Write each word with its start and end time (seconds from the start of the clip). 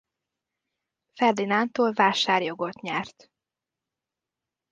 Ferdinándtól 1.13 1.93
vásárjogot 1.93 2.79
nyert. 2.81 3.31